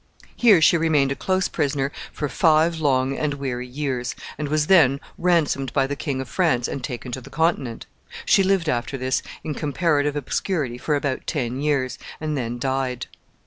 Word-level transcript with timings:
Here 0.35 0.63
she 0.63 0.77
remained 0.77 1.11
a 1.11 1.15
close 1.15 1.47
prisoner 1.47 1.91
for 2.11 2.27
five 2.27 2.79
long 2.79 3.15
and 3.15 3.35
weary 3.35 3.67
years, 3.67 4.15
and 4.35 4.47
was 4.47 4.65
then 4.65 4.99
ransomed 5.15 5.71
by 5.73 5.85
the 5.85 5.95
King 5.95 6.19
of 6.19 6.27
France 6.27 6.67
and 6.67 6.83
taken 6.83 7.11
to 7.11 7.21
the 7.21 7.29
Continent. 7.29 7.85
She 8.25 8.41
lived 8.41 8.67
after 8.67 8.97
this 8.97 9.21
in 9.43 9.53
comparative 9.53 10.15
obscurity 10.15 10.79
for 10.79 10.95
about 10.95 11.27
ten 11.27 11.61
years, 11.61 11.99
and 12.19 12.35
then 12.35 12.57
died. 12.57 13.05